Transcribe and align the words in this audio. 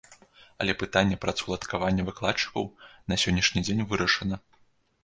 Але 0.63 0.71
пытанне 0.83 1.17
працаўладкавання 1.25 2.09
выкладчыкаў 2.09 2.63
на 3.15 3.21
сённяшні 3.27 3.59
дзень 3.71 3.87
вырашана. 3.95 4.35